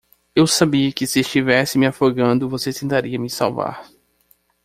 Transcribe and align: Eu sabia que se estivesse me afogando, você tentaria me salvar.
Eu 0.35 0.47
sabia 0.47 0.91
que 0.91 1.05
se 1.05 1.19
estivesse 1.19 1.77
me 1.77 1.85
afogando, 1.85 2.49
você 2.49 2.73
tentaria 2.73 3.19
me 3.19 3.29
salvar. 3.29 3.87